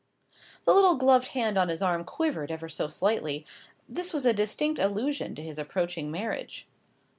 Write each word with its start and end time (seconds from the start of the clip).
The 0.65 0.73
little 0.73 0.95
gloved 0.95 1.27
hand 1.27 1.59
on 1.59 1.69
his 1.69 1.83
arm 1.83 2.05
quivered 2.05 2.49
ever 2.49 2.67
so 2.67 2.87
slightly. 2.87 3.45
This 3.87 4.13
was 4.13 4.25
a 4.25 4.33
distinct 4.33 4.79
allusion 4.79 5.35
to 5.35 5.43
his 5.43 5.59
approaching 5.59 6.09
marriage. 6.09 6.65